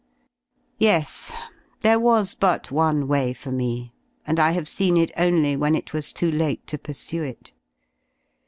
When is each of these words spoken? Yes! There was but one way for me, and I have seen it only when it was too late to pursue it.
Yes! 0.79 1.31
There 1.81 1.99
was 1.99 2.33
but 2.33 2.71
one 2.71 3.07
way 3.07 3.33
for 3.33 3.51
me, 3.51 3.93
and 4.25 4.39
I 4.39 4.49
have 4.53 4.67
seen 4.67 4.97
it 4.97 5.11
only 5.15 5.55
when 5.55 5.75
it 5.75 5.93
was 5.93 6.11
too 6.11 6.31
late 6.31 6.65
to 6.73 6.79
pursue 6.79 7.21
it. 7.21 7.53